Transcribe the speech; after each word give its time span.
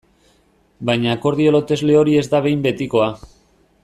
Baina 0.89 1.11
akordio 1.17 1.53
lotesle 1.57 1.99
hori 2.01 2.17
ez 2.23 2.27
da 2.33 2.43
behin 2.47 2.65
betikoa. 2.65 3.11